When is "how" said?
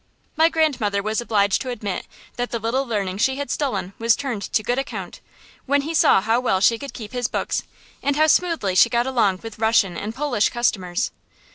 6.21-6.39, 8.15-8.25